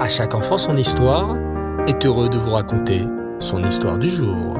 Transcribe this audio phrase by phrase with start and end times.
[0.00, 1.36] À chaque enfant son histoire
[1.86, 3.04] est heureux de vous raconter
[3.38, 4.54] son histoire du jour.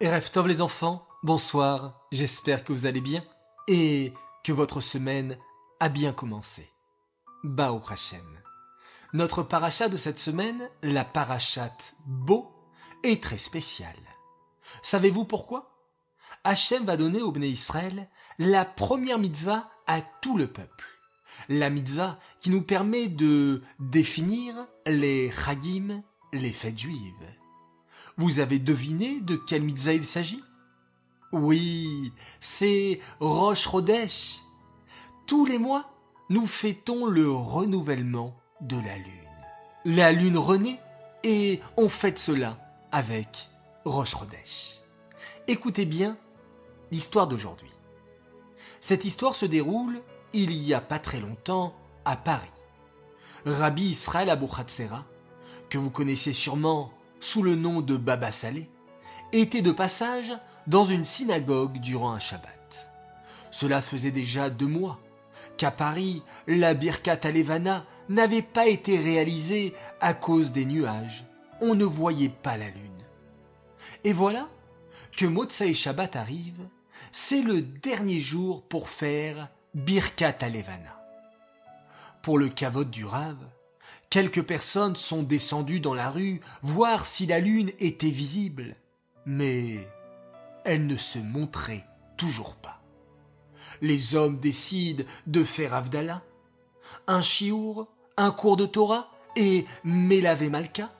[0.00, 3.22] Rêve Tov les enfants, bonsoir, j'espère que vous allez bien
[3.68, 4.12] et
[4.42, 5.38] que votre semaine
[5.78, 6.68] a bien commencé.
[7.44, 8.40] Bao Hashem.
[9.12, 12.50] Notre paracha de cette semaine, la parachate Beau,
[13.04, 13.94] est très spéciale.
[14.82, 15.69] Savez-vous pourquoi?
[16.42, 20.86] Hachem va donner au Bné Israël la première mitzvah à tout le peuple.
[21.48, 24.54] La mitzvah qui nous permet de définir
[24.86, 27.36] les chagim, les fêtes juives.
[28.16, 30.42] Vous avez deviné de quelle mitzvah il s'agit?
[31.32, 34.38] Oui, c'est Rosh Chodesh.
[35.26, 35.92] Tous les mois,
[36.30, 39.20] nous fêtons le renouvellement de la lune.
[39.84, 40.80] La lune renaît
[41.22, 42.58] et on fête cela
[42.92, 43.48] avec
[43.84, 44.80] Chodesh.
[45.46, 46.16] Écoutez bien
[46.90, 47.70] l'histoire d'aujourd'hui.
[48.80, 50.00] Cette histoire se déroule
[50.32, 51.74] il y a pas très longtemps
[52.04, 52.50] à Paris.
[53.44, 55.04] Rabbi Israël Abou Khatsera,
[55.68, 58.68] que vous connaissez sûrement sous le nom de Baba Salé,
[59.32, 60.32] était de passage
[60.66, 62.90] dans une synagogue durant un Shabbat.
[63.50, 64.98] Cela faisait déjà deux mois
[65.56, 71.24] qu'à Paris, la Birkat Alevana n'avait pas été réalisée à cause des nuages.
[71.60, 73.04] On ne voyait pas la lune.
[74.04, 74.48] Et voilà
[75.16, 76.66] que Motsai Shabbat arrive
[77.12, 81.00] c'est le dernier jour pour faire Birkat Alevana.
[82.22, 83.44] Pour le cavote du Rave,
[84.10, 88.76] quelques personnes sont descendues dans la rue voir si la lune était visible,
[89.24, 89.88] mais
[90.64, 92.82] elle ne se montrait toujours pas.
[93.80, 96.22] Les hommes décident de faire Avdallah,
[97.06, 100.90] un chiour, un cours de Torah et Melave Malka,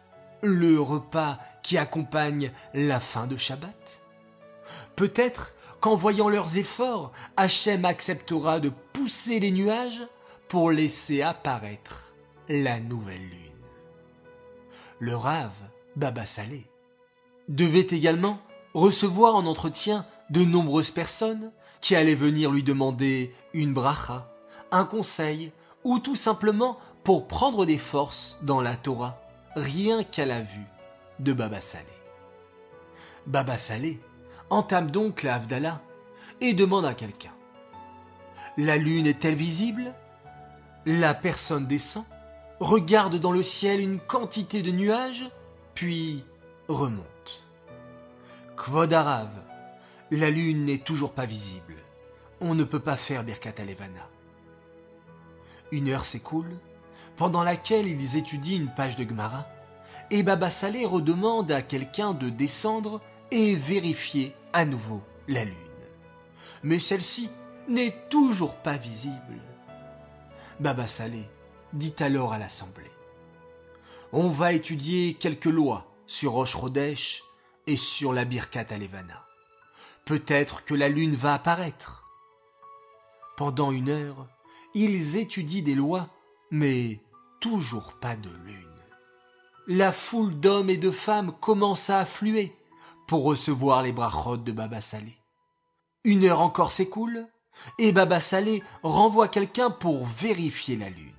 [0.42, 4.02] le repas qui accompagne la fin de Shabbat.
[4.96, 10.02] Peut-être qu'en voyant leurs efforts, Hachem acceptera de pousser les nuages
[10.48, 12.12] pour laisser apparaître
[12.48, 13.40] la nouvelle lune.
[14.98, 15.56] Le rave,
[15.96, 16.66] Baba Salé,
[17.48, 18.40] devait également
[18.74, 24.30] recevoir en entretien de nombreuses personnes qui allaient venir lui demander une bracha,
[24.70, 25.52] un conseil,
[25.82, 29.20] ou tout simplement pour prendre des forces dans la Torah,
[29.56, 30.66] rien qu'à la vue
[31.18, 31.86] de Baba Salé.
[33.26, 33.98] Baba Salé
[34.50, 35.80] entame donc la Havdalah
[36.40, 37.32] et demande à quelqu'un.
[38.56, 39.94] La lune est-elle visible?
[40.86, 42.04] La personne descend,
[42.58, 45.30] regarde dans le ciel une quantité de nuages,
[45.74, 46.24] puis
[46.68, 47.44] remonte.
[48.56, 49.30] Kvodarav,
[50.10, 51.76] la lune n'est toujours pas visible.
[52.40, 54.08] On ne peut pas faire Birkat Alevana.
[55.70, 56.56] Une heure s'écoule,
[57.16, 59.46] pendant laquelle ils étudient une page de Gemara,
[60.10, 65.56] et Baba Saleh redemande à quelqu'un de descendre et vérifier à nouveau la lune.
[66.62, 67.30] Mais celle-ci
[67.68, 69.40] n'est toujours pas visible.
[70.58, 71.24] Baba Salé
[71.72, 72.90] dit alors à l'Assemblée
[74.12, 77.22] On va étudier quelques lois sur Rosh Rodesh
[77.66, 79.24] et sur la Birkat Alevana.
[80.04, 82.08] Peut-être que la lune va apparaître.
[83.36, 84.26] Pendant une heure,
[84.74, 86.08] ils étudient des lois,
[86.50, 87.00] mais
[87.40, 88.66] toujours pas de lune.
[89.66, 92.56] La foule d'hommes et de femmes commence à affluer
[93.10, 95.18] pour recevoir les brachot de Baba Salé.
[96.04, 97.26] Une heure encore s'écoule,
[97.76, 101.10] et Baba Salé renvoie quelqu'un pour vérifier la lune.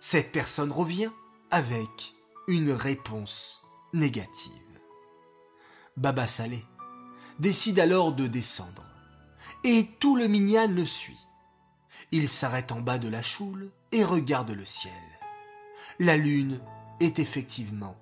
[0.00, 1.10] Cette personne revient
[1.52, 2.16] avec
[2.48, 3.62] une réponse
[3.92, 4.50] négative.
[5.96, 6.64] Baba Salé
[7.38, 8.82] décide alors de descendre,
[9.62, 11.28] et tout le minyan le suit.
[12.10, 14.92] Il s'arrête en bas de la choule et regarde le ciel.
[16.00, 16.60] La lune
[16.98, 17.94] est effectivement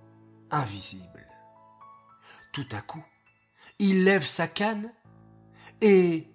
[0.50, 1.13] invisible.
[2.54, 3.02] Tout à coup,
[3.80, 4.92] il lève sa canne
[5.80, 6.28] et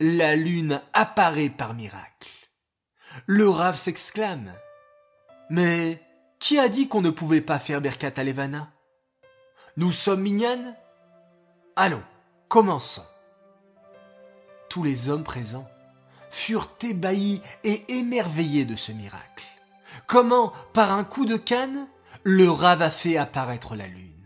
[0.00, 2.30] la lune apparaît par miracle.
[3.26, 4.54] Le rave s'exclame.
[5.50, 6.02] Mais
[6.38, 8.14] qui a dit qu'on ne pouvait pas faire Berkat
[9.76, 10.74] Nous sommes mignanes
[11.76, 12.04] Allons,
[12.48, 13.06] commençons.
[14.70, 15.68] Tous les hommes présents
[16.30, 19.44] furent ébahis et émerveillés de ce miracle.
[20.06, 21.86] Comment, par un coup de canne,
[22.22, 24.19] le rave a fait apparaître la lune?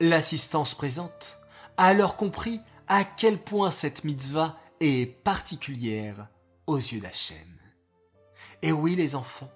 [0.00, 1.38] L'assistance présente
[1.76, 6.28] a alors compris à quel point cette mitzvah est particulière
[6.66, 7.36] aux yeux d'Hachem.
[8.62, 9.50] Et oui, les enfants,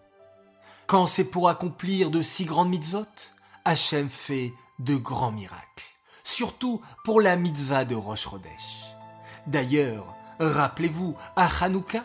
[0.87, 3.05] quand c'est pour accomplir de si grandes mitzvot,
[3.65, 5.85] Hachem fait de grands miracles,
[6.25, 8.97] surtout pour la mitzvah de Rosh Chodesh.
[9.47, 12.05] D'ailleurs, rappelez-vous, à Hanouka,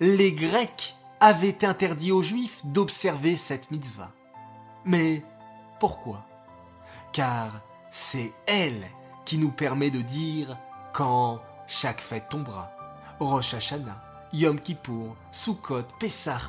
[0.00, 4.12] les Grecs avaient interdit aux Juifs d'observer cette mitzvah.
[4.84, 5.22] Mais
[5.80, 6.24] pourquoi?
[7.12, 7.60] Car
[7.92, 8.86] c'est elle
[9.24, 10.58] qui nous permet de dire
[10.92, 12.72] quand chaque fête tombera,
[13.20, 14.02] Rosh Hashanah,
[14.32, 16.40] Yom Kippour, Sukkot, Pessah,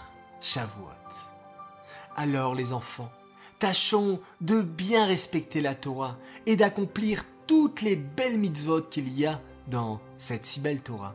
[0.42, 0.90] Shavuot.
[2.16, 3.12] Alors les enfants,
[3.60, 9.40] tâchons de bien respecter la Torah et d'accomplir toutes les belles mitzvot qu'il y a
[9.68, 11.14] dans cette si belle Torah.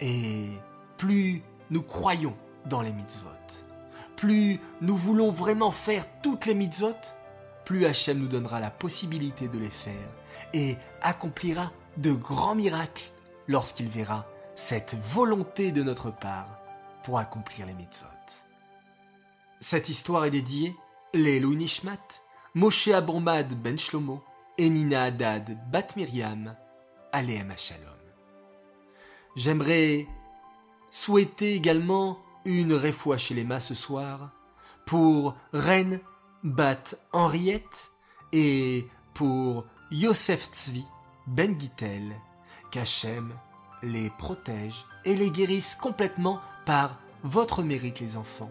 [0.00, 0.48] Et
[0.96, 2.34] plus nous croyons
[2.66, 3.28] dans les mitzvot,
[4.16, 6.96] plus nous voulons vraiment faire toutes les mitzvot,
[7.68, 10.08] plus Hachem nous donnera la possibilité de les faire
[10.54, 13.10] et accomplira de grands miracles
[13.46, 16.62] lorsqu'il verra cette volonté de notre part
[17.04, 18.06] pour accomplir les mitzvot.
[19.60, 20.74] Cette histoire est dédiée
[21.12, 21.98] les Nishmat,
[22.54, 24.24] Moshe Abourmad ben Shlomo
[24.56, 26.56] et Nina Haddad bat Miriam,
[27.12, 27.82] Aleem Shalom.
[29.36, 30.06] J'aimerais
[30.88, 34.30] souhaiter également une réfoua chez les ce soir
[34.86, 36.00] pour Reine
[36.44, 37.90] Bat Henriette
[38.32, 40.84] et pour Yosef Tzvi
[41.26, 42.14] Ben Gittel,
[42.70, 43.32] qu'Hachem
[43.82, 48.50] les protège et les guérisse complètement par votre mérite les enfants,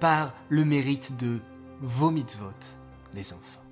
[0.00, 1.40] par le mérite de
[1.80, 2.50] vos mitzvot
[3.14, 3.62] les enfants.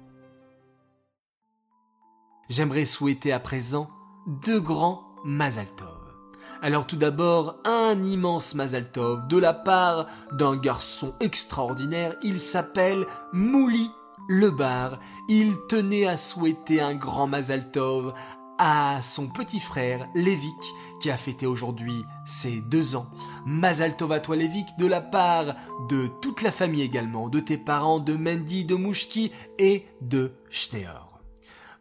[2.49, 3.91] J'aimerais souhaiter à présent
[4.27, 5.67] deux grands Mazal
[6.63, 8.91] Alors tout d'abord, un immense Mazal
[9.29, 13.91] de la part d'un garçon extraordinaire, il s'appelle Mouli
[14.29, 14.99] le bar.
[15.29, 17.71] Il tenait à souhaiter un grand Mazal
[18.59, 23.07] à son petit frère Lévic qui a fêté aujourd'hui ses deux ans.
[23.45, 25.55] Mazal Tov à toi Lévic de la part
[25.91, 31.21] de toute la famille également, de tes parents, de Mendy, de Mouchki et de Schneor.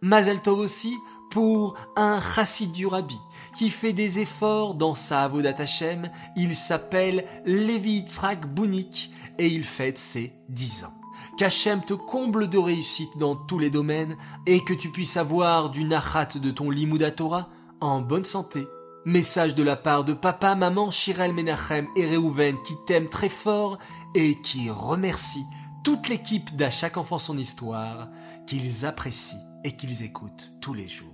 [0.02, 0.94] Mazal Tov aussi
[1.32, 3.18] pour un chassid du Rabbi
[3.56, 6.12] qui fait des efforts dans sa Avodat Hashem.
[6.36, 10.94] Il s'appelle Lévi Yitzhak Bounik et il fête ses dix ans
[11.38, 14.16] qu'Hachem te comble de réussite dans tous les domaines
[14.46, 17.50] et que tu puisses avoir du nachat de ton limouda Torah
[17.82, 18.68] en bonne santé.
[19.06, 23.78] Message de la part de papa, maman, Shirel Menachem et Reuven qui t'aiment très fort
[24.16, 25.46] et qui remercient
[25.84, 28.08] toute l'équipe d'À chaque enfant son histoire
[28.48, 31.10] qu'ils apprécient et qu'ils écoutent tous les jours.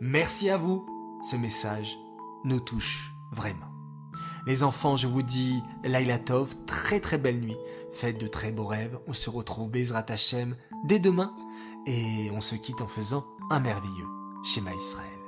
[0.00, 0.86] Merci à vous,
[1.22, 1.98] ce message
[2.44, 3.66] nous touche vraiment.
[4.46, 7.56] Les enfants, je vous dis Lailatov, très très belle nuit.
[7.92, 8.98] Faites de très beaux rêves.
[9.06, 11.34] On se retrouve Bezrat Hashem dès demain
[11.86, 14.08] et on se quitte en faisant un merveilleux
[14.44, 15.19] schéma Israël.